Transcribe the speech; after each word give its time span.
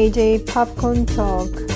JJ 0.00 0.46
Popcorn 0.46 1.04
Talk. 1.04 1.66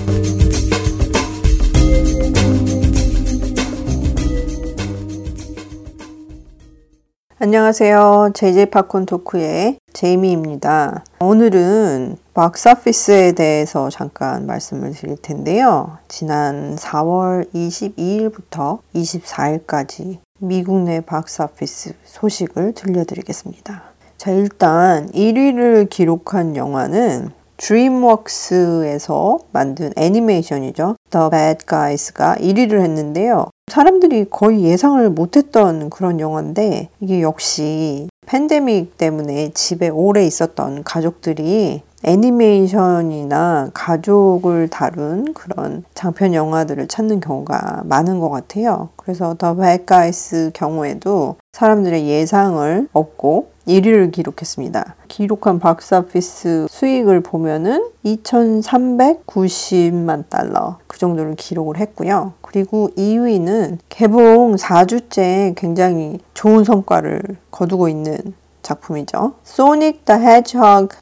안녕하세요. 7.39 8.31
JJ 8.33 8.71
팝콘 8.71 9.05
토크의 9.05 9.77
제이미입니다. 9.93 11.05
오늘은 11.21 12.17
박스오피스에 12.33 13.33
대해서 13.33 13.91
잠깐 13.91 14.47
말씀을 14.47 14.93
드릴 14.93 15.19
텐데요. 15.21 15.99
지난 16.09 16.77
4월 16.77 17.53
22일부터 17.53 18.79
24일까지 18.95 20.21
미국 20.39 20.79
내 20.79 21.03
박스오피스 21.03 21.93
소식을 22.05 22.73
들려드리겠습니다. 22.73 23.83
자, 24.17 24.31
일단 24.31 25.11
1위를 25.11 25.91
기록한 25.91 26.57
영화는 26.57 27.44
드림웍스에서 27.57 29.39
만든 29.53 29.93
애니메이션이죠. 29.97 30.97
The 31.11 31.31
Bad 31.31 31.67
Guys가 31.67 32.37
1위를 32.37 32.81
했는데요. 32.81 33.47
사람들이 33.71 34.27
거의 34.31 34.65
예상을 34.65 35.09
못했던 35.11 35.89
그런 35.91 36.21
영화인데 36.21 36.89
이게 37.01 37.23
역시 37.23 38.09
팬데믹 38.27 38.99
때문에 38.99 39.51
집에 39.55 39.89
오래 39.89 40.25
있었던 40.25 40.83
가족들이 40.85 41.83
애니메이션이나 42.05 43.71
가족을 43.75 44.69
다룬 44.69 45.35
그런 45.35 45.83
장편 45.95 46.35
영화들을 46.35 46.87
찾는 46.87 47.19
경우가 47.21 47.83
많은 47.85 48.21
것 48.21 48.31
같아요. 48.31 48.91
그래서 48.97 49.35
더 49.39 49.57
백가이스 49.57 50.53
경우에도 50.55 51.35
사람들의 51.53 52.07
예상을 52.07 52.89
얻고 52.93 53.55
1위를 53.67 54.13
기록했습니다. 54.13 54.95
기록한 55.09 55.59
박스오피스 55.59 56.67
수익을 56.69 57.23
보면은 57.23 57.89
2,390만 58.05 60.29
달러 60.29 60.77
그 60.87 60.99
정도를 60.99 61.37
기록을 61.37 61.79
했고요. 61.79 62.35
그리고 62.43 62.91
2위는 62.97 63.79
개봉 63.89 64.57
4주째 64.57 65.55
굉장히 65.57 66.19
좋은 66.35 66.65
성과를 66.65 67.23
거두고 67.51 67.89
있는 67.89 68.19
작품이죠. 68.65 69.35
소닉 69.45 70.05
더 70.05 70.15
헤지허그 70.15 70.97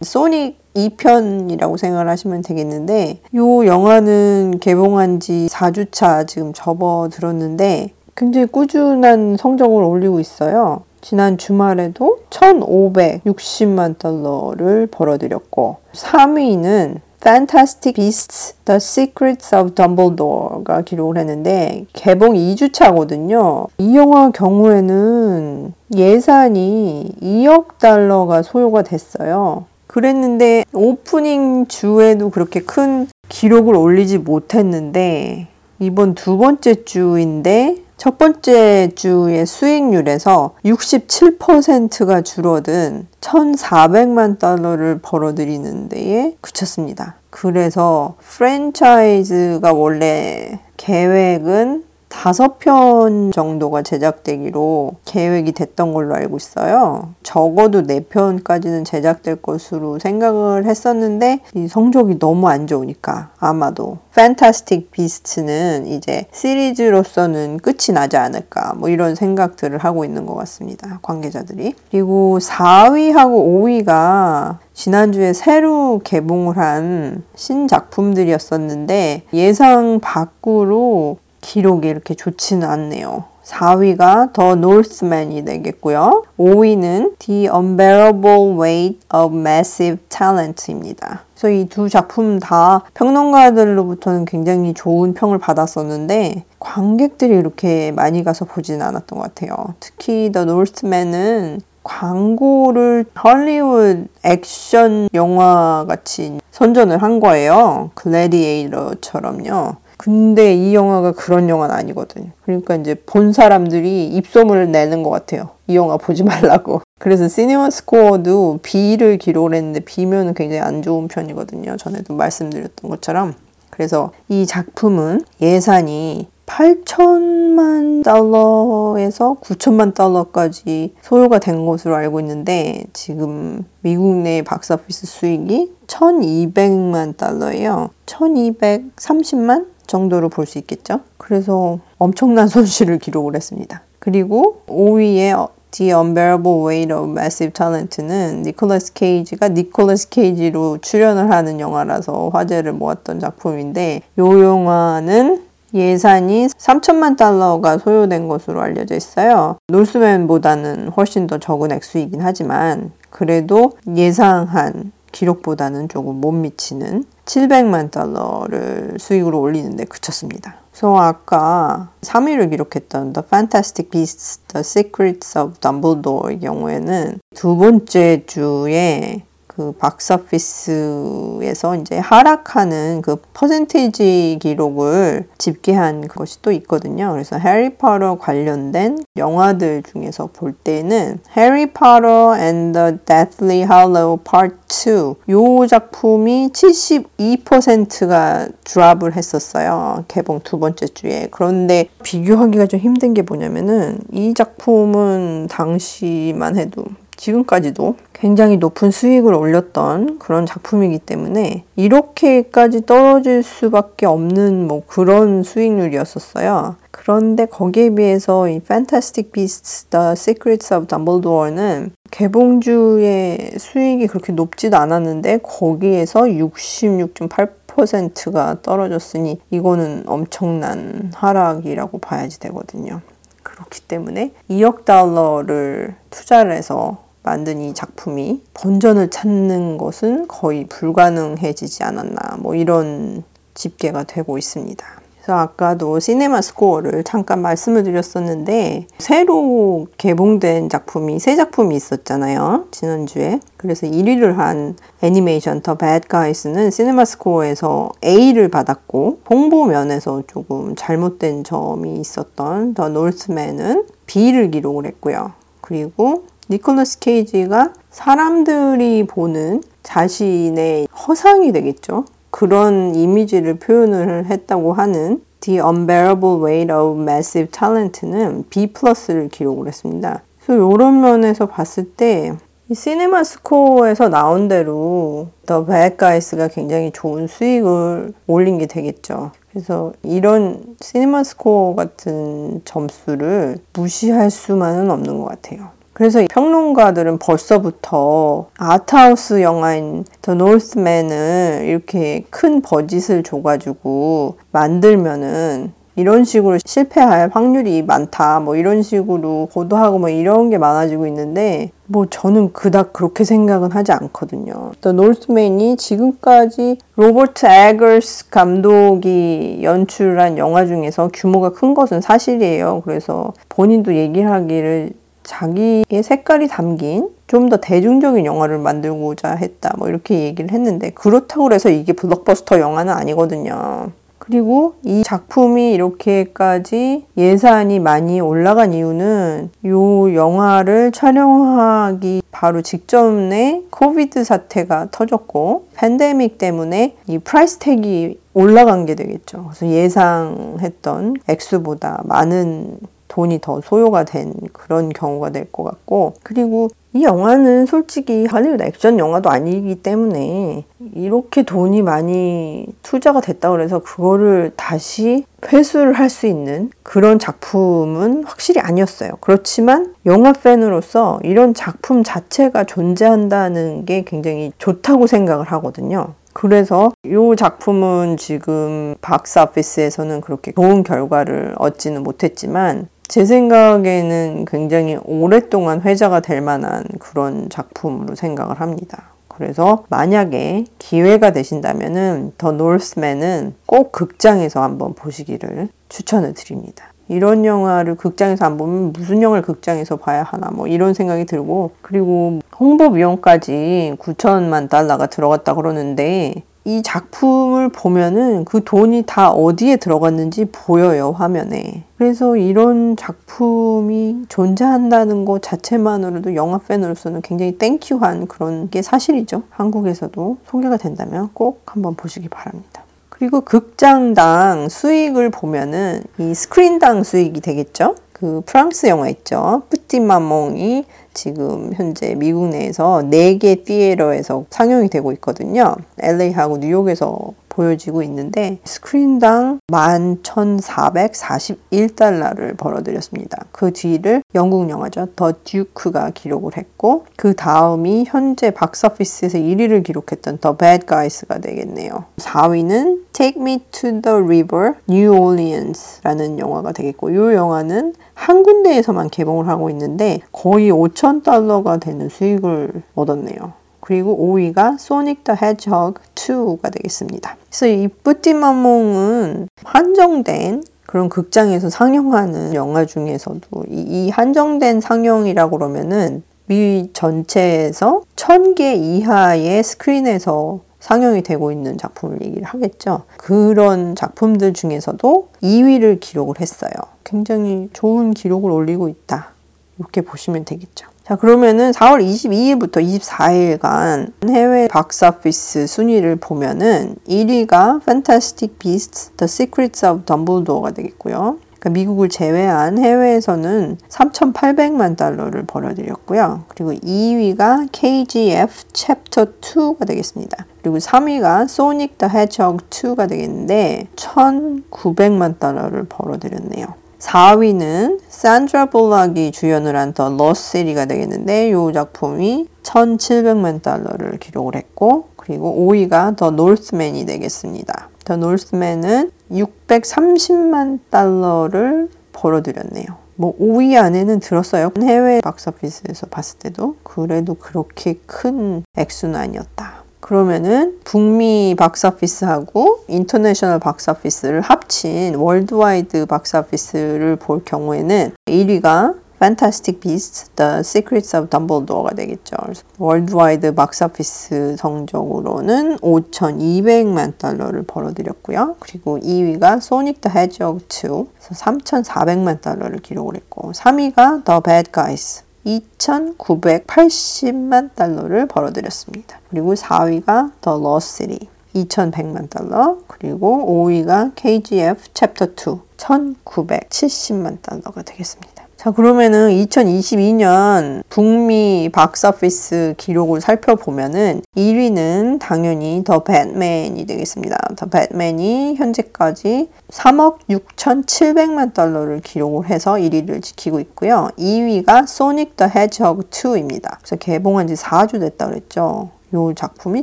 2. 0.00 0.04
소닉 0.04 0.58
2편이라고 0.74 1.78
생각을 1.78 2.08
하시면 2.08 2.42
되겠는데 2.42 3.20
이 3.32 3.38
영화는 3.38 4.58
개봉한 4.60 5.20
지 5.20 5.46
4주차 5.48 6.26
지금 6.26 6.52
접어들었는데 6.52 7.92
굉장히 8.16 8.46
꾸준한 8.46 9.36
성적을 9.38 9.82
올리고 9.82 10.20
있어요. 10.20 10.82
지난 11.00 11.36
주말에도 11.36 12.18
1,560만 12.30 13.98
달러를 13.98 14.86
벌어들였고 14.86 15.76
3위는 15.92 17.00
Fantastic 17.24 17.94
Beasts: 17.94 18.54
The 18.66 18.76
Secrets 18.76 19.54
of 19.54 19.74
Dumbledore가 19.74 20.82
기록을 20.82 21.16
했는데 21.16 21.86
개봉 21.94 22.34
2주차거든요. 22.34 23.68
이 23.78 23.96
영화 23.96 24.30
경우에는 24.30 25.72
예산이 25.94 27.14
2억 27.22 27.78
달러가 27.78 28.42
소요가 28.42 28.82
됐어요. 28.82 29.64
그랬는데 29.86 30.64
오프닝 30.74 31.66
주에도 31.68 32.28
그렇게 32.28 32.60
큰 32.60 33.06
기록을 33.30 33.74
올리지 33.74 34.18
못했는데 34.18 35.46
이번 35.78 36.14
두 36.14 36.36
번째 36.36 36.84
주인데 36.84 37.83
첫 37.96 38.18
번째 38.18 38.90
주의 38.94 39.46
수익률에서 39.46 40.54
67%가 40.64 42.22
줄어든 42.22 43.06
1,400만 43.20 44.38
달러를 44.38 44.98
벌어들이는 45.00 45.88
데에 45.88 46.36
그쳤습니다. 46.40 47.16
그래서 47.30 48.16
프랜차이즈가 48.20 49.72
원래 49.72 50.60
계획은 50.76 51.84
다섯 52.14 52.58
편 52.58 53.32
정도가 53.32 53.82
제작되기로 53.82 54.92
계획이 55.04 55.52
됐던 55.52 55.92
걸로 55.92 56.14
알고 56.14 56.38
있어요. 56.38 57.10
적어도 57.22 57.82
네 57.82 58.00
편까지는 58.00 58.84
제작될 58.84 59.42
것으로 59.42 59.98
생각을 59.98 60.64
했었는데 60.64 61.40
이 61.54 61.68
성적이 61.68 62.18
너무 62.18 62.48
안 62.48 62.66
좋으니까 62.66 63.30
아마도 63.38 63.98
판타스틱 64.14 64.90
비스트는 64.90 65.86
이제 65.86 66.26
시리즈로서는 66.32 67.58
끝이 67.58 67.92
나지 67.92 68.16
않을까 68.16 68.74
뭐 68.76 68.88
이런 68.88 69.16
생각들을 69.16 69.76
하고 69.78 70.06
있는 70.06 70.24
것 70.24 70.34
같습니다. 70.36 71.00
관계자들이. 71.02 71.74
그리고 71.90 72.38
4위하고 72.40 73.84
5위가 73.84 74.58
지난주에 74.72 75.32
새로 75.32 76.00
개봉을 76.02 76.56
한 76.56 77.22
신작품들이었었는데 77.34 79.24
예상 79.34 80.00
밖으로 80.00 81.18
기록이 81.44 81.88
이렇게 81.88 82.14
좋지는 82.14 82.66
않네요. 82.68 83.24
4위가 83.44 84.32
더 84.32 84.54
노스맨이 84.54 85.44
되겠고요. 85.44 86.24
5위는 86.38 87.18
The 87.18 87.48
Unbearable 87.48 88.58
Weight 88.58 89.00
of 89.14 89.36
Massive 89.36 89.98
Talent입니다. 90.08 91.24
그래서 91.34 91.50
이 91.50 91.68
두 91.68 91.90
작품 91.90 92.38
다 92.38 92.82
평론가들로부터는 92.94 94.24
굉장히 94.24 94.72
좋은 94.72 95.12
평을 95.12 95.38
받았었는데 95.38 96.44
관객들이 96.58 97.36
이렇게 97.36 97.92
많이 97.92 98.24
가서 98.24 98.46
보진 98.46 98.80
않았던 98.80 99.18
것 99.18 99.34
같아요. 99.34 99.74
특히 99.78 100.30
The 100.32 100.46
Northman은 100.48 101.60
광고를 101.82 103.04
헐리우드 103.22 104.06
액션 104.24 105.10
영화 105.12 105.84
같이 105.86 106.40
선전을 106.50 107.02
한 107.02 107.20
거예요. 107.20 107.90
글래디에이터처럼요. 107.94 109.76
근데 109.96 110.54
이 110.54 110.74
영화가 110.74 111.12
그런 111.12 111.48
영화는 111.48 111.74
아니거든요. 111.74 112.30
그러니까 112.44 112.76
이제 112.76 112.94
본 112.94 113.32
사람들이 113.32 114.08
입소문을 114.08 114.70
내는 114.70 115.02
것 115.02 115.10
같아요. 115.10 115.50
이 115.66 115.76
영화 115.76 115.96
보지 115.96 116.24
말라고. 116.24 116.82
그래서 116.98 117.28
시네마 117.28 117.70
스코어도 117.70 118.60
B를 118.62 119.18
기록을 119.18 119.54
했는데 119.54 119.80
B면은 119.80 120.34
굉장히 120.34 120.60
안 120.60 120.82
좋은 120.82 121.08
편이거든요. 121.08 121.76
전에도 121.76 122.14
말씀드렸던 122.14 122.90
것처럼. 122.90 123.34
그래서 123.70 124.12
이 124.28 124.46
작품은 124.46 125.24
예산이 125.40 126.28
8천만 126.46 128.04
달러에서 128.04 129.36
9천만 129.40 129.94
달러까지 129.94 130.94
소요가 131.00 131.38
된 131.38 131.64
것으로 131.66 131.96
알고 131.96 132.20
있는데 132.20 132.84
지금 132.92 133.64
미국 133.80 134.16
내 134.16 134.42
박스오피스 134.42 135.06
수익이 135.06 135.72
1200만 135.86 137.16
달러예요. 137.16 137.90
1230만 138.06 139.73
정도로 139.94 140.28
볼 140.28 140.44
수 140.44 140.58
있겠죠. 140.58 141.00
그래서 141.18 141.78
엄청난 141.98 142.48
손실을 142.48 142.98
기록을 142.98 143.36
했습니다. 143.36 143.82
그리고 144.00 144.62
5위에 144.66 145.48
The 145.70 145.92
Unbearable 145.92 146.66
Weight 146.66 146.92
of 146.92 147.10
Massive 147.10 147.52
Talent는 147.52 148.42
니콜라스 148.42 148.92
케이지가 148.92 149.48
니콜라스 149.50 150.08
케이지로 150.08 150.78
출연을 150.78 151.30
하는 151.30 151.60
영화라서 151.60 152.30
화제를 152.32 152.72
모았던 152.72 153.20
작품인데 153.20 154.02
이 154.16 154.20
영화는 154.20 155.44
예산이 155.72 156.46
3천만 156.48 157.16
달러가 157.16 157.78
소요된 157.78 158.28
것으로 158.28 158.60
알려져 158.60 158.94
있어요. 158.94 159.56
놀스맨보다는 159.68 160.88
훨씬 160.96 161.26
더 161.26 161.38
적은 161.38 161.72
액수이긴 161.72 162.20
하지만 162.20 162.92
그래도 163.10 163.72
예상한 163.96 164.92
기록보다는 165.12 165.88
조금 165.88 166.20
못 166.20 166.32
미치는 166.32 167.04
700만 167.24 167.90
달러를 167.90 168.96
수익으로 168.98 169.40
올리는데 169.40 169.84
그쳤습니다. 169.84 170.56
그래서 170.70 170.96
아까 170.96 171.90
3위를 172.02 172.50
기록했던 172.50 173.12
The 173.12 173.24
Fantastic 173.26 173.90
Beasts: 173.90 174.38
The 174.48 174.60
Secrets 174.60 175.38
of 175.38 175.54
Dumbledore의 175.60 176.40
경우에는 176.40 177.20
두 177.34 177.56
번째 177.56 178.24
주에 178.26 179.24
그 179.56 179.72
박스오피스에서 179.72 181.76
이제 181.76 181.98
하락하는 181.98 183.02
그 183.02 183.16
퍼센테이지 183.32 184.38
기록을 184.40 185.28
집계한 185.38 186.06
것이 186.08 186.42
또 186.42 186.52
있거든요. 186.52 187.10
그래서 187.12 187.38
해리포터 187.38 188.18
관련된 188.18 189.04
영화들 189.16 189.82
중에서 189.84 190.28
볼 190.32 190.52
때는 190.52 191.20
해리포터 191.36 192.36
and 192.36 192.78
the 192.78 192.98
Deathly 193.06 193.62
Hallow 193.62 194.18
Part 194.22 194.56
2 194.68 195.14
요 195.30 195.66
작품이 195.66 196.50
72%가 196.52 198.48
드랍을 198.64 199.16
했었어요. 199.16 200.04
개봉 200.08 200.40
두 200.42 200.58
번째 200.58 200.88
주에. 200.88 201.28
그런데 201.30 201.88
비교하기가 202.02 202.66
좀 202.66 202.80
힘든 202.80 203.14
게 203.14 203.22
뭐냐면은 203.22 204.00
이 204.12 204.34
작품은 204.34 205.46
당시만 205.48 206.56
해도 206.56 206.84
지금까지도 207.16 207.96
굉장히 208.12 208.56
높은 208.56 208.90
수익을 208.90 209.34
올렸던 209.34 210.18
그런 210.18 210.46
작품이기 210.46 211.00
때문에 211.00 211.64
이렇게까지 211.76 212.86
떨어질 212.86 213.42
수밖에 213.42 214.06
없는 214.06 214.66
뭐 214.66 214.82
그런 214.86 215.42
수익률이었었어요. 215.42 216.76
그런데 216.90 217.46
거기에 217.46 217.90
비해서 217.90 218.48
이 218.48 218.56
Fantastic 218.56 219.32
Beasts: 219.32 219.86
The 219.90 220.12
Secrets 220.12 220.72
of 220.72 220.86
Dumbledore는 220.86 221.92
개봉주의 222.10 223.52
수익이 223.58 224.06
그렇게 224.06 224.32
높지도 224.32 224.76
않았는데 224.76 225.40
거기에서 225.42 226.22
66.8%가 226.22 228.58
떨어졌으니 228.62 229.40
이거는 229.50 230.04
엄청난 230.06 231.10
하락이라고 231.14 231.98
봐야지 231.98 232.38
되거든요. 232.40 233.00
그렇기 233.42 233.82
때문에 233.82 234.32
2억 234.48 234.84
달러를 234.84 235.96
투자를 236.10 236.52
해서 236.52 237.03
만든 237.24 237.60
이 237.60 237.74
작품이 237.74 238.42
본전을 238.52 239.10
찾는 239.10 239.78
것은 239.78 240.28
거의 240.28 240.66
불가능해지지 240.66 241.82
않았나 241.82 242.36
뭐 242.38 242.54
이런 242.54 243.24
집계가 243.54 244.04
되고 244.04 244.38
있습니다. 244.38 244.86
그래서 245.16 245.38
아까도 245.38 246.00
시네마 246.00 246.42
스코어를 246.42 247.02
잠깐 247.04 247.40
말씀을 247.40 247.82
드렸었는데 247.82 248.88
새로 248.98 249.86
개봉된 249.96 250.68
작품이 250.68 251.18
세 251.18 251.34
작품이 251.34 251.74
있었잖아요. 251.74 252.66
지난주에. 252.70 253.40
그래서 253.56 253.86
1위를 253.86 254.34
한 254.34 254.76
애니메이션 255.00 255.62
더 255.62 255.76
배드 255.76 256.08
가이스는 256.08 256.70
시네마 256.70 257.06
스코어에서 257.06 257.92
A를 258.04 258.50
받았고 258.50 259.20
홍보 259.30 259.64
면에서 259.64 260.22
조금 260.26 260.74
잘못된 260.76 261.44
점이 261.44 261.98
있었던 262.00 262.74
더 262.74 262.90
노스맨은 262.90 263.86
B를 264.04 264.50
기록을 264.50 264.84
했고요. 264.84 265.32
그리고 265.62 266.24
니콜라스 266.50 266.98
케이지가 266.98 267.72
사람들이 267.90 269.06
보는 269.06 269.62
자신의 269.82 270.88
허상이 270.88 271.52
되겠죠. 271.52 272.04
그런 272.30 272.94
이미지를 272.94 273.58
표현을 273.58 274.26
했다고 274.26 274.72
하는 274.72 275.22
The 275.40 275.60
Unbearable 275.60 276.42
Weight 276.44 276.72
of 276.72 277.00
Massive 277.00 277.50
Talent는 277.50 278.44
B 278.50 278.68
플러스를 278.72 279.28
기록을 279.28 279.68
했습니다. 279.68 280.22
그래서 280.44 280.74
이런 280.74 281.00
면에서 281.00 281.46
봤을 281.46 281.92
때 281.92 282.36
이 282.70 282.74
시네마 282.74 283.24
스코어에서 283.24 284.08
나온 284.08 284.48
대로 284.48 285.28
더 285.44 285.66
Bad 285.66 285.98
Guys가 285.98 286.48
굉장히 286.48 286.90
좋은 286.92 287.26
수익을 287.26 288.14
올린 288.26 288.56
게 288.56 288.64
되겠죠. 288.64 289.32
그래서 289.50 289.92
이런 290.02 290.74
시네마 290.80 291.24
스코어 291.24 291.74
같은 291.74 292.62
점수를 292.64 293.58
무시할 293.74 294.30
수만은 294.30 294.90
없는 294.90 295.20
것 295.20 295.26
같아요. 295.26 295.68
그래서 295.94 296.20
평론가들은 296.28 297.18
벌써부터 297.18 298.48
아트하우스 298.58 299.42
영화인 299.42 300.04
더 300.20 300.34
노스맨을 300.34 301.64
이렇게 301.66 302.24
큰 302.30 302.60
버짓을 302.60 303.22
줘가지고 303.22 304.36
만들면은 304.50 305.72
이런 305.96 306.24
식으로 306.24 306.58
실패할 306.64 307.30
확률이 307.32 307.82
많다. 307.82 308.40
뭐 308.40 308.56
이런 308.56 308.82
식으로 308.82 309.48
보도하고 309.52 309.98
뭐 310.00 310.08
이런 310.08 310.50
게 310.50 310.58
많아지고 310.58 311.06
있는데 311.06 311.70
뭐 311.86 312.06
저는 312.10 312.52
그닥 312.52 312.92
그렇게 312.92 313.22
생각은 313.22 313.70
하지 313.70 313.92
않거든요. 313.92 314.72
더 314.80 314.90
노스맨이 314.90 315.76
지금까지 315.76 316.78
로버트 316.96 317.46
에거스 317.46 318.30
감독이 318.30 319.60
연출한 319.62 320.36
영화 320.38 320.66
중에서 320.66 321.10
규모가 321.12 321.50
큰 321.50 321.74
것은 321.74 322.00
사실이에요. 322.00 322.82
그래서 322.84 323.32
본인도 323.48 323.94
얘기를 323.94 324.28
하기를 324.28 324.90
자기의 325.24 326.02
색깔이 326.02 326.48
담긴 326.48 327.08
좀 327.26 327.48
더 327.48 327.56
대중적인 327.56 328.24
영화를 328.24 328.58
만들고자 328.58 329.32
했다. 329.34 329.74
뭐 329.76 329.88
이렇게 329.88 330.20
얘기를 330.20 330.52
했는데 330.52 330.90
그렇다고 330.90 331.52
해서 331.52 331.68
이게 331.68 331.92
블록버스터 331.92 332.60
영화는 332.60 332.92
아니거든요. 332.92 333.90
그리고 334.18 334.74
이 334.82 335.02
작품이 335.04 335.74
이렇게까지 335.74 337.04
예산이 337.16 337.78
많이 337.80 338.20
올라간 338.20 338.72
이유는 338.72 339.50
이 339.64 339.68
영화를 339.68 340.92
촬영하기 340.92 342.22
바로 342.30 342.62
직전에 342.62 343.64
COVID 343.68 344.24
사태가 344.24 344.88
터졌고 344.90 345.66
팬데믹 345.74 346.38
때문에 346.38 346.96
이 347.06 347.18
price 347.18 347.58
tag이 347.58 348.18
올라간 348.32 348.86
게 348.86 348.94
되겠죠. 348.94 349.44
그래서 349.44 349.66
예상했던 349.66 351.16
액수보다 351.28 352.02
많은 352.04 352.78
돈이 353.14 353.38
더 353.40 353.60
소요가 353.60 354.02
된 354.04 354.34
그런 354.52 354.88
경우가 354.88 355.30
될 355.30 355.46
것 355.52 355.62
같고 355.62 356.14
그리고 356.24 356.68
이 356.92 357.04
영화는 357.04 357.66
솔직히 357.66 358.26
할리우드 358.26 358.62
액션 358.64 358.98
영화도 358.98 359.30
아니기 359.30 359.76
때문에 359.76 360.64
이렇게 360.94 361.42
돈이 361.44 361.82
많이 361.82 362.66
투자가 362.82 363.20
됐다 363.20 363.50
그래서 363.50 363.78
그거를 363.80 364.52
다시 364.56 365.24
회수를 365.46 365.92
할 365.92 366.08
수 366.08 366.26
있는 366.26 366.70
그런 366.82 367.18
작품은 367.18 368.24
확실히 368.24 368.60
아니었어요. 368.60 369.10
그렇지만 369.20 369.94
영화 370.06 370.32
팬으로서 370.32 371.20
이런 371.22 371.54
작품 371.54 372.02
자체가 372.02 372.64
존재한다는 372.64 373.84
게 373.84 374.02
굉장히 374.04 374.52
좋다고 374.58 375.06
생각을 375.06 375.46
하거든요. 375.52 376.14
그래서 376.32 376.92
이 377.04 377.34
작품은 377.36 378.16
지금 378.16 378.96
박스 379.00 379.38
오피스에서는 379.38 380.20
그렇게 380.20 380.50
좋은 380.52 380.82
결과를 380.82 381.54
얻지는 381.58 382.02
못했지만 382.02 382.88
제 383.08 383.24
생각에는 383.24 384.46
굉장히 384.46 384.98
오랫동안 385.04 385.82
회자가 385.82 386.20
될 386.20 386.40
만한 386.40 386.84
그런 386.98 387.48
작품으로 387.50 388.14
생각을 388.14 388.60
합니다. 388.60 389.10
그래서 389.28 389.84
만약에 389.88 390.64
기회가 390.78 391.32
되신다면은 391.32 392.32
더 392.38 392.52
노스맨은 392.52 393.54
꼭 393.66 393.92
극장에서 393.92 394.62
한번 394.62 394.94
보시기를 394.94 395.68
추천을 395.88 396.34
드립니다. 396.34 396.93
이런 397.08 397.44
영화를 397.44 397.96
극장에서 397.96 398.44
안 398.44 398.56
보면 398.56 398.92
무슨 398.92 399.22
영화를 399.22 399.42
극장에서 399.42 399.96
봐야 399.96 400.22
하나 400.22 400.50
뭐 400.50 400.66
이런 400.66 400.94
생각이 400.94 401.26
들고 401.26 401.72
그리고 401.82 402.40
홍보 402.58 402.92
비용까지 402.92 403.96
9천만 403.98 404.68
달러가 404.68 405.06
들어갔다 405.06 405.54
그러는데 405.54 406.42
이 406.66 406.82
작품을 406.82 407.68
보면은 407.68 408.46
그 408.46 408.64
돈이 408.64 409.02
다 409.06 409.30
어디에 409.30 409.76
들어갔는지 409.76 410.46
보여요, 410.46 411.10
화면에. 411.10 411.84
그래서 411.98 412.38
이런 412.38 412.96
작품이 412.96 414.24
존재한다는 414.30 415.26
것 415.26 415.42
자체만으로도 415.42 416.34
영화 416.34 416.56
팬으로서는 416.56 417.20
굉장히 417.20 417.58
땡큐한 417.58 418.28
그런 418.28 418.70
게 418.70 418.80
사실이죠. 418.80 419.42
한국에서도 419.50 420.38
소개가 420.46 420.78
된다면 420.78 421.28
꼭 421.34 421.60
한번 421.66 421.96
보시기 421.96 422.30
바랍니다. 422.30 422.83
그리고 423.24 423.40
극장당 423.40 424.68
수익을 424.68 425.30
보면은 425.30 426.04
이 426.18 426.34
스크린당 426.34 427.04
수익이 427.04 427.40
되겠죠? 427.40 427.94
그 428.12 428.42
프랑스 428.44 428.86
영화 428.86 429.08
있죠. 429.08 429.62
뿌띠마몽이 429.70 430.84
지금 431.14 431.72
현재 431.74 432.14
미국 432.14 432.48
내에서 432.48 433.02
4개 433.04 433.64
티에러에서 433.64 434.44
상영이 434.50 434.90
되고 434.90 435.12
있거든요. 435.12 435.74
LA하고 436.00 436.58
뉴욕에서 436.58 437.32
보여지고 437.54 438.02
있는데 438.02 438.58
스크린당 438.64 439.60
11,441달러를 439.70 442.56
벌어들였습니다. 442.56 443.44
그 443.52 443.72
뒤를 443.72 444.24
영국 444.34 444.68
영화죠. 444.68 445.10
더 445.14 445.32
듀크가 445.44 446.10
기록을 446.10 446.56
했고 446.56 447.06
그 447.16 447.36
다음이 447.36 448.06
현재 448.08 448.50
박스오피스에서 448.50 449.38
1위를 449.38 449.84
기록했던 449.84 450.38
더 450.38 450.56
배드 450.56 450.86
가이스가 450.86 451.38
되겠네요. 451.38 452.06
4위는 452.16 453.04
Take 453.12 453.40
Me 453.40 453.60
to 453.70 454.02
the 454.02 454.16
River, 454.16 454.72
New 454.90 455.16
Orleans라는 455.16 456.40
영화가 456.40 456.72
되겠고 456.72 457.10
이 457.10 457.14
영화는 457.14 457.94
한 458.14 458.42
군데에서만 458.42 459.10
개봉을 459.10 459.46
하고 459.46 459.70
있는데 459.70 460.18
거의 460.32 460.72
5천 460.72 461.03
달러가 461.22 461.76
되는 461.76 462.08
수익을 462.08 462.82
얻었네요. 462.94 463.52
그리고 463.80 464.16
5위가 464.16 464.78
소닉 464.78 465.24
더 465.24 465.34
헤지허그 465.34 466.02
2가 466.14 466.72
되겠습니다. 466.72 467.36
그래서 467.48 467.66
이 467.66 467.88
뿌띠마몽은 467.88 469.48
한정된 469.62 470.64
그런 470.86 471.08
극장에서 471.10 471.68
상영하는 471.68 472.54
영화 472.54 472.86
중에서도 472.86 473.64
이, 473.68 473.80
이 473.80 474.10
한정된 474.10 474.80
상영이라고 474.80 475.58
그러면은 475.58 476.22
미 476.46 476.90
전체에서 476.94 478.02
1000개 478.16 478.76
이하의 478.76 479.62
스크린에서 479.62 480.60
상영이 480.80 481.22
되고 481.22 481.50
있는 481.50 481.76
작품을 481.76 482.22
얘기를 482.22 482.44
하겠죠. 482.44 483.04
그런 483.16 483.94
작품들 483.94 484.52
중에서도 484.52 485.28
2위를 485.42 486.00
기록을 486.00 486.40
했어요. 486.40 486.70
굉장히 487.04 487.68
좋은 487.72 488.12
기록을 488.12 488.50
올리고 488.50 488.88
있다. 488.88 489.30
이렇게 489.78 490.00
보시면 490.02 490.44
되겠죠. 490.44 490.93
자, 491.06 491.16
그러면은 491.16 491.70
4월 491.72 492.02
22일부터 492.02 492.82
24일간 492.82 494.10
해외 494.30 494.68
박스오피스 494.68 495.66
순위를 495.66 496.16
보면은 496.16 496.96
1위가 497.06 497.82
Fantastic 497.82 498.56
Beasts: 498.58 499.10
The 499.18 499.26
Secrets 499.26 499.84
of 499.84 500.04
Dumbledore가 500.06 500.70
되겠고요. 500.70 501.40
그러니까 501.58 501.70
미국을 501.70 502.08
제외한 502.08 502.78
해외에서는 502.78 503.76
3,800만 503.86 504.96
달러를 504.96 505.44
벌어들였고요. 505.46 506.44
그리고 506.48 506.72
2위가 506.72 507.68
KGF 507.70 508.64
Chapter 508.72 509.30
2가 509.42 509.86
되겠습니다. 509.86 510.46
그리고 510.62 510.78
3위가 510.78 511.42
Sonic 511.42 511.98
the 511.98 512.10
Hedgehog 512.10 512.64
2가 512.70 513.06
되겠는데 513.10 513.88
1,900만 513.96 515.38
달러를 515.38 515.84
벌어들였네요. 515.84 516.83
4위는 517.04 518.00
산드라 518.08 518.66
볼락이 518.66 519.30
주연을 519.30 519.76
한 519.76 519.92
더 519.94 520.08
러셀이가 520.08 520.86
되겠는데 520.86 521.50
이 521.50 521.72
작품이 521.72 522.48
1,700만 522.62 523.62
달러를 523.62 524.18
기록을 524.18 524.56
했고 524.56 525.08
그리고 525.16 525.54
5위가 525.68 526.16
더 526.16 526.30
노스맨이 526.30 527.04
되겠습니다. 527.06 527.90
더 528.04 528.16
노스맨은 528.16 529.12
630만 529.30 530.80
달러를 530.90 531.88
벌어들였네요. 532.12 532.86
뭐 533.16 533.36
5위 533.38 533.76
안에는 533.76 534.18
들었어요. 534.20 534.72
해외 534.82 535.20
박스오피스에서 535.20 536.06
봤을 536.08 536.38
때도 536.40 536.76
그래도 536.82 537.34
그렇게 537.34 537.94
큰 538.06 538.64
액수는 538.76 539.14
아니었다. 539.14 539.83
그러면은 540.04 540.80
북미 540.84 541.54
박스오피스하고 541.58 542.80
international 542.88 543.58
박스오피스를 543.58 544.42
합친 544.42 545.14
worldwide 545.14 546.04
박스오피스를 546.04 547.16
볼 547.16 547.42
경우에는 547.42 548.12
1위가 548.26 548.96
Fantastic 549.16 549.80
Beasts: 549.80 550.28
The 550.36 550.58
Secrets 550.58 551.16
of 551.16 551.30
Dumbledore가 551.30 551.94
되겠죠. 551.94 552.36
worldwide 552.76 553.54
박스오피스 553.54 554.56
성적으로는 554.58 555.78
5,200만 555.78 557.16
달러를 557.16 557.62
벌어들였고요. 557.62 558.56
그리고 558.58 558.98
2위가 558.98 559.56
Sonic 559.56 560.02
the 560.02 560.14
Hedgehog 560.14 560.66
2, 560.68 561.06
3,400만 561.32 562.42
달러를 562.42 562.80
기록을 562.80 563.16
했고 563.16 563.52
3위가 563.52 564.26
The 564.26 564.40
Bad 564.44 564.70
Guys, 564.70 565.22
2,980만 565.46 567.74
달러를 567.74 568.26
벌어들였습니다. 568.26 569.20
그리고 569.30 569.54
4위가 569.54 570.32
The 570.40 570.58
Lost 570.58 570.96
City, 570.96 571.28
2,100만 571.54 572.28
달러, 572.30 572.78
그리고 572.86 573.66
5위가 573.66 574.12
KGF 574.16 574.88
Chapter 574.92 575.34
2, 575.34 575.60
1,970만 575.76 577.42
달러가 577.42 577.82
되겠습니다. 577.82 578.33
자, 578.64 578.70
그러면은 578.70 579.28
2022년 579.28 580.84
북미 580.88 581.68
박스오피스 581.70 582.76
기록을 582.78 583.20
살펴보면은 583.20 584.22
1위는 584.34 585.18
당연히 585.20 585.82
더 585.84 586.02
배트맨이 586.02 586.86
되겠습니다. 586.86 587.36
더 587.56 587.66
배트맨이 587.66 588.54
현재까지 588.54 589.50
3억 589.68 590.20
6,700만 590.30 591.52
달러를 591.52 592.00
기록을 592.00 592.48
해서 592.48 592.76
1위를 592.76 593.22
지키고 593.22 593.60
있고요. 593.60 594.08
2위가 594.16 594.86
소닉 594.86 595.36
더 595.36 595.46
헤지허그 595.46 596.08
2입니다. 596.08 596.78
그래서 596.78 596.96
개봉한 596.96 597.48
지 597.48 597.54
4주 597.56 598.00
됐다 598.00 598.28
그랬죠. 598.28 598.88
이 599.12 599.34
작품이 599.36 599.82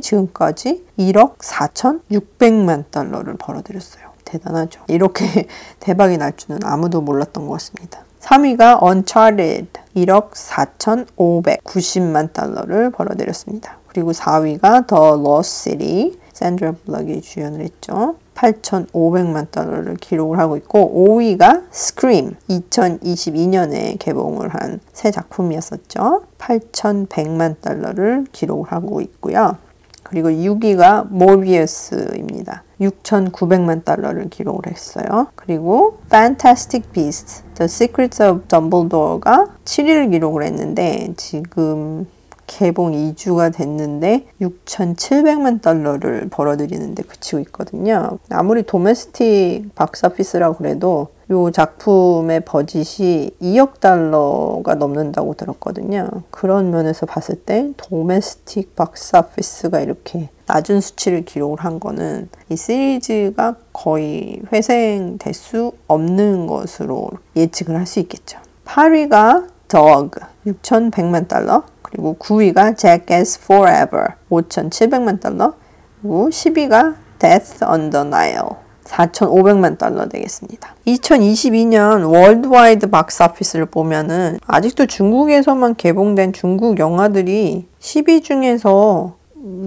지금까지 0.00 0.84
1억 0.98 1.38
4,600만 1.38 2.86
달러를 2.90 3.36
벌어들였어요. 3.38 4.10
대단하죠. 4.24 4.80
이렇게 4.88 5.46
대박이 5.78 6.18
날 6.18 6.36
줄은 6.36 6.58
아무도 6.64 7.00
몰랐던 7.00 7.46
것 7.46 7.52
같습니다. 7.52 8.02
3위가 8.22 8.82
Uncharted 8.82 9.66
1억 9.96 10.30
4,590만 10.30 12.32
달러를 12.32 12.90
벌어들였습니다. 12.90 13.78
그리고 13.88 14.12
4위가 14.12 14.86
The 14.86 15.20
Lost 15.20 15.70
City 15.70 16.12
샌드라 16.32 16.72
블럭이 16.86 17.20
주연을 17.20 17.60
했죠. 17.60 18.14
8,500만 18.34 19.50
달러를 19.50 19.96
기록을 19.96 20.38
하고 20.38 20.56
있고 20.56 21.08
5위가 21.08 21.64
Scream 21.72 22.36
2022년에 22.48 23.98
개봉을 23.98 24.48
한 24.48 24.80
새 24.92 25.10
작품이었었죠. 25.10 26.22
8,100만 26.38 27.60
달러를 27.60 28.26
기록을 28.30 28.72
하고 28.72 29.00
있고요. 29.00 29.56
그리고 30.04 30.28
6위가 30.28 31.08
모비어스입니다. 31.10 32.62
6,900만 32.82 33.84
달러를 33.84 34.28
기록을 34.28 34.70
했어요. 34.70 35.28
그리고 35.34 35.98
Fantastic 36.06 36.90
Beasts, 36.92 37.42
The 37.54 37.64
Secrets 37.66 38.22
of 38.22 38.42
Dumbledore가 38.48 39.48
7위를 39.64 40.10
기록을 40.10 40.42
했는데 40.44 41.14
지금 41.16 42.06
개봉 42.46 42.92
2주가 42.92 43.54
됐는데 43.54 44.26
6,700만 44.40 45.62
달러를 45.62 46.28
벌어들이는데 46.30 47.04
그치고 47.04 47.38
있거든요. 47.40 48.18
아무리 48.28 48.62
도메스틱 48.62 49.74
박스오피스라고 49.74 50.56
그래도 50.58 51.08
이 51.32 51.52
작품의 51.52 52.40
버짓이 52.44 53.30
2억 53.40 53.80
달러가 53.80 54.74
넘는다고 54.74 55.34
들었거든요. 55.34 56.08
그런 56.30 56.70
면에서 56.70 57.06
봤을 57.06 57.36
때 57.36 57.72
도메스틱 57.76 58.76
박스 58.76 59.16
오피스가 59.16 59.80
이렇게 59.80 60.28
낮은 60.46 60.80
수치를 60.80 61.24
기록을 61.24 61.64
한 61.64 61.80
거는 61.80 62.28
이 62.50 62.56
시리즈가 62.56 63.56
거의 63.72 64.42
회생될 64.52 65.32
수 65.32 65.72
없는 65.88 66.46
것으로 66.46 67.10
예측을 67.36 67.76
할 67.76 67.86
수 67.86 68.00
있겠죠. 68.00 68.38
8위가 68.64 69.48
Dog 69.68 70.20
6,100만 70.46 71.28
달러 71.28 71.64
그리고 71.82 72.16
9위가 72.18 72.76
Jackass 72.76 73.40
Forever 73.42 74.14
5,700만 74.30 75.20
달러 75.20 75.54
그리고 76.00 76.28
10위가 76.28 76.96
Death 77.18 77.64
on 77.64 77.90
the 77.90 78.06
Nile 78.06 78.61
4,500만 78.84 79.78
달러 79.78 80.08
되겠습니다. 80.08 80.74
2022년 80.86 82.10
worldwide 82.12 82.88
박스오피스를 82.88 83.66
보면은 83.66 84.38
아직도 84.46 84.86
중국에서만 84.86 85.76
개봉된 85.76 86.32
중국 86.32 86.78
영화들이 86.78 87.66
10위 87.80 88.22
중에서 88.22 89.14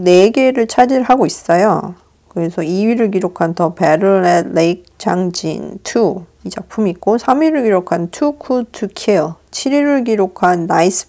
4개를 0.03 0.67
차지하고 0.67 1.25
있어요. 1.25 1.95
그래서 2.29 2.61
2위를 2.61 3.11
기록한 3.11 3.53
The 3.53 3.73
Battle 3.73 4.25
at 4.25 4.53
Lake 4.53 4.83
Changjin 4.97 5.79
2 5.83 6.35
이 6.45 6.49
작품이 6.49 6.91
있고 6.91 7.17
3위를 7.17 7.63
기록한 7.63 8.11
Too 8.11 8.33
Cool 8.45 8.65
to 8.71 8.87
Kill 8.93 9.31
7위를 9.49 10.05
기록한 10.05 10.67
Nice 10.69 11.07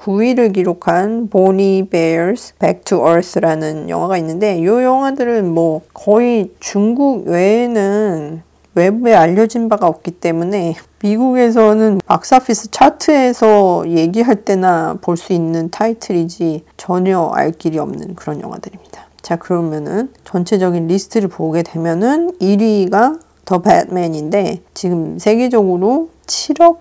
9위를 0.00 0.54
기록한 0.54 1.28
Boonie 1.28 1.88
Bears 1.90 2.54
Back 2.58 2.84
to 2.84 3.06
Earth라는 3.06 3.88
영화가 3.90 4.16
있는데 4.18 4.58
이 4.58 4.66
영화들은 4.66 5.52
뭐 5.52 5.82
거의 5.92 6.52
중국 6.58 7.26
외에는 7.26 8.42
외부에 8.74 9.14
알려진 9.14 9.68
바가 9.68 9.86
없기 9.86 10.12
때문에 10.12 10.74
미국에서는 11.02 12.00
박스오피스 12.06 12.70
차트에서 12.70 13.84
얘기할 13.88 14.44
때나 14.44 14.96
볼 15.00 15.16
수 15.16 15.32
있는 15.32 15.70
타이틀이지 15.70 16.64
전혀 16.76 17.30
알 17.34 17.50
길이 17.52 17.78
없는 17.78 18.14
그런 18.14 18.40
영화들입니다. 18.40 19.06
자 19.20 19.36
그러면은 19.36 20.10
전체적인 20.24 20.86
리스트를 20.86 21.28
보게 21.28 21.62
되면은 21.62 22.38
1위가 22.38 23.20
The 23.44 23.58
Batman인데 23.58 24.62
지금 24.72 25.18
세계적으로 25.18 26.08
7억 26.26 26.78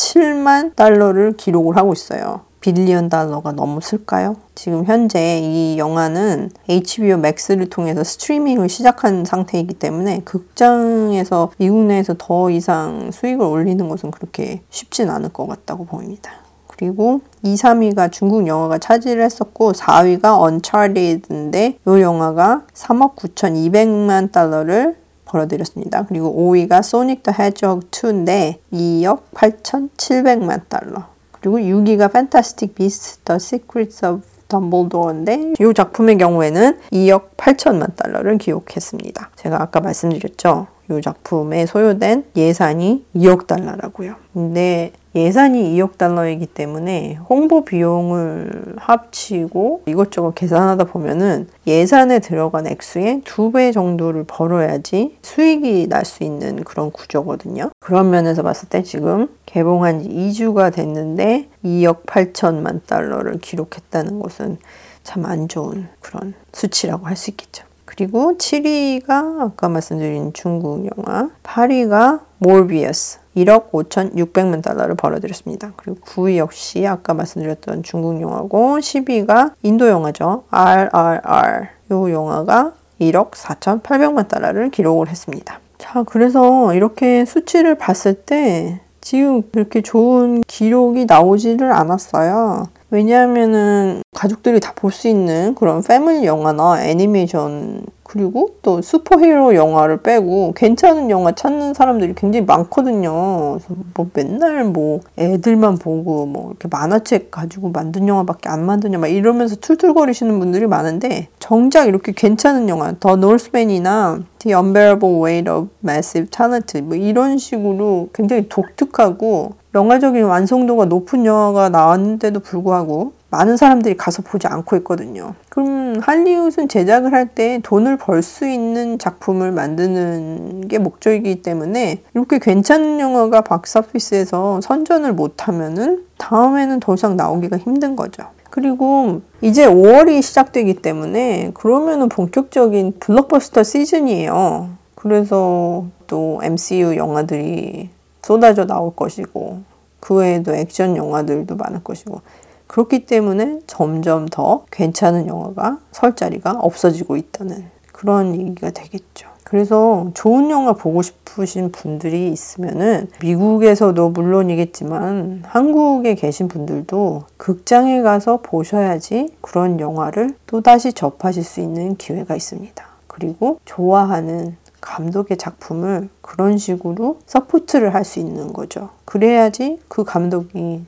5,887만 0.00 0.74
달러를 0.74 1.36
기록을 1.36 1.76
하고 1.76 1.92
있어요. 1.92 2.40
빌리언 2.60 3.08
달러가 3.08 3.52
넘었을까요? 3.52 4.36
지금 4.54 4.84
현재 4.84 5.40
이 5.42 5.78
영화는 5.78 6.50
HBO 6.68 7.14
Max를 7.14 7.70
통해서 7.70 8.04
스트리밍을 8.04 8.68
시작한 8.68 9.24
상태이기 9.24 9.74
때문에 9.74 10.20
극장에서 10.24 11.52
미국 11.58 11.84
내에서 11.84 12.14
더 12.18 12.50
이상 12.50 13.10
수익을 13.12 13.44
올리는 13.46 13.88
것은 13.88 14.10
그렇게 14.10 14.60
쉽진 14.68 15.08
않을 15.08 15.30
것 15.30 15.46
같다고 15.46 15.86
보입니다. 15.86 16.32
그리고 16.66 17.22
2, 17.42 17.54
3위가 17.54 18.12
중국 18.12 18.46
영화가 18.46 18.78
차지를 18.78 19.22
했었고 19.22 19.72
4위가 19.72 20.42
Uncharted인데 20.42 21.78
이 21.86 22.00
영화가 22.00 22.62
3억 22.74 23.16
9,200만 23.16 24.32
달러를 24.32 24.99
벌어들였습니다. 25.30 26.06
그리고 26.06 26.34
5위가 26.34 26.78
Sonic 26.78 27.22
the 27.22 27.36
Hedgehog 27.38 27.86
2인데 27.90 28.56
2억 28.72 29.22
8,700만 29.34 30.68
달러. 30.68 31.04
그리고 31.32 31.58
6위가 31.58 32.10
Fantastic 32.10 32.74
Beasts: 32.74 33.20
The 33.24 33.36
Secrets 33.36 34.04
of 34.04 34.22
덤블도어인데 34.48 35.54
이 35.58 35.72
작품의 35.74 36.18
경우에는 36.18 36.78
2억 36.92 37.36
8천만 37.36 37.94
달러를 37.96 38.36
기록했습니다. 38.36 39.30
제가 39.36 39.62
아까 39.62 39.80
말씀드렸죠. 39.80 40.66
이 40.98 41.02
작품에 41.02 41.66
소요된 41.66 42.24
예산이 42.36 43.04
2억 43.14 43.46
달러라고요. 43.46 44.14
근데 44.32 44.92
예산이 45.14 45.74
2억 45.76 45.98
달러이기 45.98 46.46
때문에 46.46 47.18
홍보 47.28 47.64
비용을 47.64 48.74
합치고 48.76 49.82
이것저것 49.86 50.34
계산하다 50.34 50.84
보면은 50.84 51.48
예산에 51.66 52.20
들어간 52.20 52.66
액수의 52.66 53.22
두 53.24 53.50
배 53.50 53.72
정도를 53.72 54.24
벌어야지 54.24 55.16
수익이 55.22 55.88
날 55.88 56.04
수 56.04 56.22
있는 56.24 56.62
그런 56.64 56.90
구조거든요. 56.92 57.70
그런 57.80 58.10
면에서 58.10 58.42
봤을 58.42 58.68
때 58.68 58.82
지금 58.82 59.28
개봉한 59.46 60.02
지 60.02 60.08
2주가 60.08 60.72
됐는데 60.72 61.48
2억 61.64 62.06
8천만 62.06 62.80
달러를 62.86 63.38
기록했다는 63.40 64.20
것은 64.20 64.58
참 65.02 65.24
안 65.26 65.48
좋은 65.48 65.88
그런 66.00 66.34
수치라고 66.52 67.06
할 67.06 67.16
수 67.16 67.30
있겠죠. 67.30 67.64
그리고 68.00 68.32
7위가 68.38 69.42
아까 69.42 69.68
말씀드린 69.68 70.32
중국 70.32 70.88
영화, 70.96 71.28
8위가 71.42 72.20
몰비어스 72.38 73.18
1억 73.36 73.72
5,600만 73.72 74.62
달러를 74.62 74.94
벌어들였습니다. 74.94 75.74
그리고 75.76 76.00
9위 76.06 76.38
역시 76.38 76.86
아까 76.86 77.12
말씀드렸던 77.12 77.82
중국 77.82 78.18
영화고 78.22 78.78
10위가 78.78 79.52
인도 79.62 79.86
영화죠. 79.86 80.44
RRR 80.48 81.68
이 81.90 81.92
영화가 81.92 82.72
1억 83.02 83.32
4,800만 83.32 84.28
달러를 84.28 84.70
기록을 84.70 85.08
했습니다. 85.08 85.60
자, 85.76 86.02
그래서 86.04 86.72
이렇게 86.72 87.26
수치를 87.26 87.74
봤을 87.74 88.14
때 88.14 88.80
지금 89.02 89.42
그렇게 89.52 89.82
좋은 89.82 90.40
기록이 90.46 91.04
나오지를 91.04 91.70
않았어요. 91.70 92.68
왜냐하면은 92.90 94.02
가족들이 94.14 94.60
다 94.60 94.72
볼 94.74 94.90
수 94.92 95.08
있는 95.08 95.54
그런 95.54 95.82
패밀리 95.82 96.26
영화나 96.26 96.84
애니메이션 96.84 97.84
그리고 98.02 98.56
또 98.62 98.82
슈퍼히어로 98.82 99.54
영화를 99.54 100.02
빼고 100.02 100.52
괜찮은 100.56 101.10
영화 101.10 101.30
찾는 101.32 101.74
사람들이 101.74 102.14
굉장히 102.16 102.44
많거든요. 102.44 103.52
그래서 103.52 103.68
뭐 103.94 104.08
맨날 104.14 104.64
뭐 104.64 104.98
애들만 105.16 105.76
보고 105.78 106.26
뭐 106.26 106.48
이렇게 106.50 106.66
만화책 106.68 107.30
가지고 107.30 107.70
만든 107.70 108.08
영화밖에 108.08 108.48
안 108.48 108.66
만드냐 108.66 108.98
막 108.98 109.06
이러면서 109.06 109.54
툴툴거리시는 109.56 110.40
분들이 110.40 110.66
많은데 110.66 111.28
정작 111.38 111.86
이렇게 111.86 112.10
괜찮은 112.10 112.68
영화 112.68 112.92
더 112.98 113.14
노스맨이나 113.14 114.20
The 114.40 114.56
Unbearable 114.56 115.22
Weight 115.22 115.48
of 115.48 115.68
Massive 115.84 116.30
Talent 116.30 116.80
뭐 116.80 116.96
이런 116.96 117.38
식으로 117.38 118.08
굉장히 118.12 118.48
독특하고 118.48 119.59
영화적인 119.74 120.24
완성도가 120.24 120.86
높은 120.86 121.24
영화가 121.24 121.68
나왔는데도 121.68 122.40
불구하고 122.40 123.12
많은 123.30 123.56
사람들이 123.56 123.96
가서 123.96 124.22
보지 124.22 124.48
않고 124.48 124.76
있거든요. 124.78 125.34
그럼 125.48 126.00
할리우드는 126.00 126.68
제작을 126.68 127.12
할 127.12 127.28
때 127.34 127.60
돈을 127.62 127.96
벌 127.96 128.22
수 128.22 128.48
있는 128.48 128.98
작품을 128.98 129.52
만드는 129.52 130.66
게 130.66 130.78
목적이기 130.78 131.42
때문에 131.42 132.02
이렇게 132.14 132.40
괜찮은 132.40 132.98
영화가 132.98 133.42
박스오피스에서 133.42 134.60
선전을 134.60 135.12
못하면은 135.12 136.04
다음에는 136.18 136.80
더 136.80 136.94
이상 136.94 137.16
나오기가 137.16 137.56
힘든 137.58 137.94
거죠. 137.94 138.24
그리고 138.50 139.20
이제 139.40 139.68
5월이 139.68 140.22
시작되기 140.22 140.82
때문에 140.82 141.52
그러면은 141.54 142.08
본격적인 142.08 142.94
블록버스터 142.98 143.62
시즌이에요. 143.62 144.70
그래서 144.96 145.86
또 146.08 146.40
MCU 146.42 146.96
영화들이 146.96 147.90
쏟아져 148.22 148.66
나올 148.66 148.94
것이고 148.94 149.60
그 150.00 150.14
외에도 150.14 150.54
액션 150.54 150.96
영화들도 150.96 151.56
많을 151.56 151.82
것이고 151.84 152.20
그렇기 152.66 153.06
때문에 153.06 153.60
점점 153.66 154.26
더 154.26 154.64
괜찮은 154.70 155.26
영화가 155.26 155.78
설 155.92 156.14
자리가 156.14 156.52
없어지고 156.52 157.16
있다는 157.16 157.64
그런 157.92 158.34
얘기가 158.34 158.70
되겠죠. 158.70 159.28
그래서 159.44 160.08
좋은 160.14 160.48
영화 160.50 160.72
보고 160.72 161.02
싶으신 161.02 161.72
분들이 161.72 162.30
있으면은 162.30 163.08
미국에서도 163.20 164.10
물론이겠지만 164.10 165.42
한국에 165.44 166.14
계신 166.14 166.46
분들도 166.46 167.24
극장에 167.36 168.00
가서 168.02 168.38
보셔야지 168.42 169.34
그런 169.40 169.80
영화를 169.80 170.36
또다시 170.46 170.92
접하실 170.92 171.42
수 171.42 171.60
있는 171.60 171.96
기회가 171.96 172.36
있습니다. 172.36 172.84
그리고 173.08 173.58
좋아하는 173.64 174.56
감독의 174.80 175.36
작품을 175.36 176.08
그런 176.20 176.58
식으로 176.58 177.18
support를 177.26 177.94
할 177.94 178.04
수 178.04 178.18
있는 178.18 178.52
거죠. 178.52 178.90
그래야지 179.04 179.78
그 179.88 180.04
감독이 180.04 180.84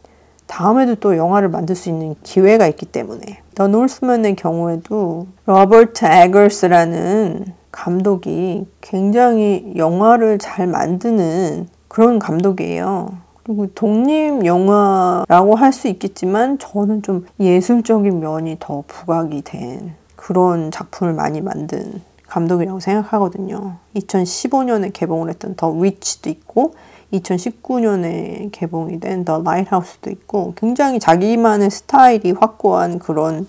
다음에도 0.47 0.95
또 0.97 1.17
영화를 1.17 1.49
만들 1.49 1.75
수 1.75 1.89
있는 1.89 2.15
기회가 2.23 2.67
있기 2.67 2.87
때문에 2.87 3.41
더 3.55 3.69
노스맨의 3.69 4.37
경우에도 4.37 5.27
로버트 5.47 6.05
에거스라는 6.05 7.47
감독이 7.71 8.67
굉장히 8.81 9.73
영화를 9.77 10.39
잘 10.39 10.67
만드는 10.67 11.69
그런 11.89 12.19
감독이에요. 12.19 13.09
그리고 13.45 13.67
독립 13.75 14.45
영화라고 14.45 15.57
할 15.57 15.73
수 15.73 15.89
있겠지만 15.89 16.59
저는 16.59 17.03
좀 17.03 17.27
예술적인 17.41 18.21
면이 18.21 18.59
더 18.61 18.85
부각이 18.87 19.43
된 19.43 19.95
그런 20.17 20.71
작품을 20.71 21.15
많이 21.15 21.41
만든 21.41 22.01
감독이라고 22.37 22.81
생각하거든요. 22.81 23.77
2015년에 23.97 24.91
개봉을 24.93 25.29
했던 25.29 25.55
더 25.55 25.71
위치도 25.71 26.31
있고 26.31 26.75
2019년에 27.13 28.49
개봉이 28.53 29.01
된 29.01 29.25
더 29.27 29.43
라이트하우스도 29.45 30.11
있고 30.11 30.55
굉장히 30.57 30.99
자기만의 30.99 31.71
스타일이 31.71 32.33
확고한 32.33 32.99
그런 32.99 33.47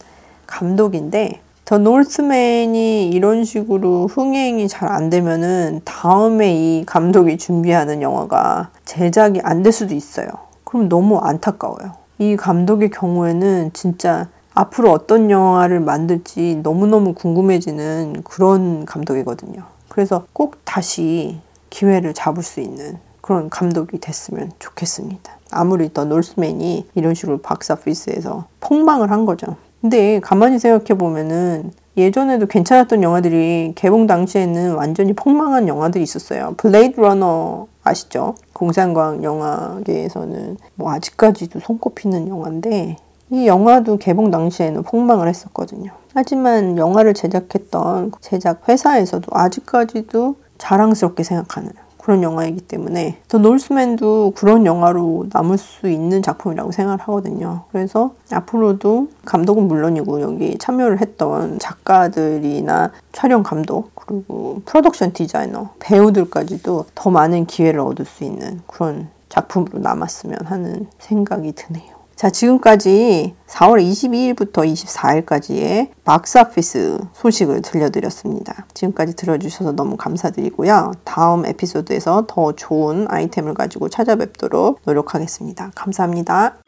감독인데 0.47 1.39
더 1.63 1.77
노스맨이 1.77 3.09
이런 3.09 3.45
식으로 3.45 4.07
흥행이 4.07 4.67
잘 4.67 4.89
안 4.91 5.09
되면은 5.09 5.81
다음에 5.85 6.53
이 6.53 6.83
감독이 6.85 7.37
준비하는 7.37 8.01
영화가 8.01 8.71
제작이 8.83 9.39
안 9.43 9.63
될 9.63 9.71
수도 9.71 9.95
있어요. 9.95 10.27
그럼 10.65 10.89
너무 10.89 11.19
안타까워요. 11.19 11.93
이 12.19 12.35
감독의 12.35 12.89
경우에는 12.89 13.71
진짜 13.71 14.27
앞으로 14.53 14.91
어떤 14.91 15.31
영화를 15.31 15.79
만들지 15.79 16.59
너무너무 16.61 17.13
궁금해지는 17.13 18.21
그런 18.23 18.85
감독이거든요. 18.85 19.63
그래서 19.89 20.25
꼭 20.33 20.57
다시 20.63 21.39
기회를 21.69 22.13
잡을 22.13 22.43
수 22.43 22.59
있는 22.59 22.97
그런 23.21 23.49
감독이 23.49 23.99
됐으면 23.99 24.51
좋겠습니다. 24.59 25.37
아무리 25.51 25.93
더 25.93 26.05
노스맨이 26.05 26.87
이런 26.95 27.13
식으로 27.13 27.39
박스오피스에서 27.39 28.45
폭망을 28.59 29.11
한 29.11 29.25
거죠. 29.25 29.55
근데 29.81 30.19
가만히 30.19 30.59
생각해 30.59 30.97
보면은 30.97 31.71
예전에도 31.95 32.47
괜찮았던 32.47 33.03
영화들이 33.03 33.73
개봉 33.75 34.07
당시에는 34.07 34.73
완전히 34.75 35.13
폭망한 35.13 35.67
영화들이 35.67 36.03
있었어요. 36.03 36.55
블레이드 36.57 36.99
러너 36.99 37.67
아시죠? 37.83 38.35
공상과학 38.53 39.23
영화계에서는 39.23 40.57
뭐 40.75 40.91
아직까지도 40.91 41.59
손꼽히는 41.59 42.27
영화인데 42.29 42.97
이 43.33 43.47
영화도 43.47 43.97
개봉 43.97 44.29
당시에는 44.29 44.83
폭망을 44.83 45.27
했었거든요. 45.27 45.91
하지만 46.13 46.77
영화를 46.77 47.15
제작했던 47.15 48.11
제작 48.21 48.69
회사에서도 48.69 49.25
아직까지도 49.31 50.35
자랑스럽게 50.59 51.23
생각하는 51.23 51.71
그런 51.97 52.21
영화이기 52.21 52.61
때문에 52.61 53.17
더 53.27 53.39
노스맨도 53.39 54.33
그런 54.35 54.67
영화로 54.67 55.29
남을 55.33 55.57
수 55.57 55.89
있는 55.89 56.21
작품이라고 56.21 56.71
생각을 56.71 56.99
하거든요. 56.99 57.63
그래서 57.71 58.13
앞으로도 58.31 59.07
감독은 59.25 59.67
물론이고 59.67 60.21
여기 60.21 60.55
참여를 60.59 61.01
했던 61.01 61.57
작가들이나 61.57 62.91
촬영 63.13 63.41
감독 63.41 63.95
그리고 63.95 64.61
프로덕션 64.65 65.13
디자이너 65.13 65.69
배우들까지도 65.79 66.85
더 66.93 67.09
많은 67.09 67.47
기회를 67.47 67.79
얻을 67.79 68.05
수 68.05 68.25
있는 68.25 68.61
그런 68.67 69.07
작품으로 69.29 69.79
남았으면 69.79 70.37
하는 70.45 70.85
생각이 70.99 71.53
드네요. 71.53 71.92
자, 72.23 72.29
지금까지 72.29 73.35
4월 73.47 73.83
22일부터 73.83 74.65
24일까지의 74.65 75.89
박스오피스 76.05 76.99
소식을 77.11 77.61
들려드렸습니다. 77.61 78.65
지금까지 78.73 79.17
들어주셔서 79.17 79.73
너무 79.73 79.97
감사드리고요. 79.97 80.93
다음 81.03 81.45
에피소드에서 81.45 82.23
더 82.29 82.53
좋은 82.53 83.07
아이템을 83.09 83.53
가지고 83.55 83.89
찾아뵙도록 83.89 84.79
노력하겠습니다. 84.85 85.73
감사합니다. 85.75 86.62